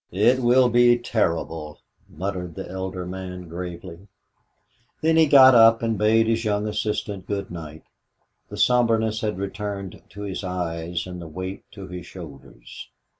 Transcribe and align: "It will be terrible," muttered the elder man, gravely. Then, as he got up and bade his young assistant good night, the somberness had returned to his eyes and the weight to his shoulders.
"It 0.11 0.39
will 0.39 0.67
be 0.67 0.97
terrible," 0.97 1.77
muttered 2.09 2.55
the 2.55 2.67
elder 2.67 3.05
man, 3.05 3.47
gravely. 3.47 4.07
Then, 5.01 5.15
as 5.15 5.21
he 5.25 5.29
got 5.29 5.53
up 5.53 5.83
and 5.83 5.95
bade 5.95 6.25
his 6.25 6.43
young 6.43 6.67
assistant 6.67 7.27
good 7.27 7.51
night, 7.51 7.83
the 8.49 8.57
somberness 8.57 9.21
had 9.21 9.37
returned 9.37 10.01
to 10.09 10.21
his 10.23 10.43
eyes 10.43 11.05
and 11.05 11.21
the 11.21 11.27
weight 11.27 11.63
to 11.73 11.87
his 11.87 12.07
shoulders. 12.07 12.89